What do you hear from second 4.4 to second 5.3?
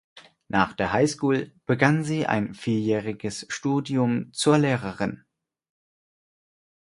Lehrerin.